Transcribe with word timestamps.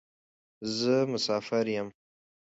زه 0.77 0.95
مسافر 1.11 1.65
یم. 1.77 1.87